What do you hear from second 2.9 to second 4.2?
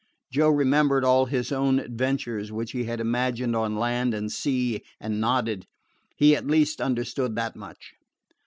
imagined on land